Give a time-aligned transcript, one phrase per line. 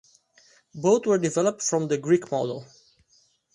[0.73, 2.65] Both were developed from the Greek model.